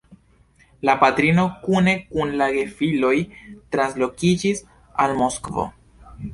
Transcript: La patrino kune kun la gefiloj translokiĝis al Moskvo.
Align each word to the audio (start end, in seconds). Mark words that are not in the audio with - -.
La 0.87 0.95
patrino 1.03 1.43
kune 1.67 1.93
kun 2.15 2.33
la 2.41 2.49
gefiloj 2.57 3.13
translokiĝis 3.77 4.67
al 5.07 5.17
Moskvo. 5.25 5.71